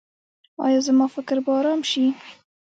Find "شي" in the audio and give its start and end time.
1.91-2.05